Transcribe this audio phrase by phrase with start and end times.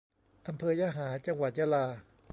[0.47, 1.85] อำเภอยะหา จังหวัดยะลา